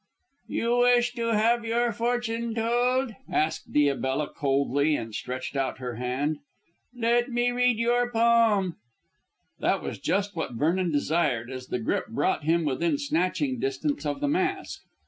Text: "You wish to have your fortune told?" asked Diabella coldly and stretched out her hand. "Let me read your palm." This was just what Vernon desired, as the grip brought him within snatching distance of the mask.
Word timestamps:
"You 0.47 0.77
wish 0.79 1.13
to 1.13 1.27
have 1.35 1.63
your 1.63 1.91
fortune 1.91 2.55
told?" 2.55 3.13
asked 3.31 3.71
Diabella 3.71 4.33
coldly 4.33 4.95
and 4.95 5.13
stretched 5.13 5.55
out 5.55 5.77
her 5.77 5.97
hand. 5.97 6.39
"Let 6.95 7.29
me 7.29 7.51
read 7.51 7.77
your 7.77 8.09
palm." 8.09 8.77
This 9.59 9.79
was 9.79 9.99
just 9.99 10.35
what 10.35 10.53
Vernon 10.55 10.91
desired, 10.91 11.51
as 11.51 11.67
the 11.67 11.77
grip 11.77 12.07
brought 12.07 12.45
him 12.45 12.65
within 12.65 12.97
snatching 12.97 13.59
distance 13.59 14.03
of 14.03 14.21
the 14.21 14.27
mask. 14.27 14.81